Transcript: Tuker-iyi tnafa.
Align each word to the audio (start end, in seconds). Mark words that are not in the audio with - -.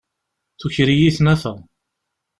Tuker-iyi 0.59 1.09
tnafa. 1.17 1.53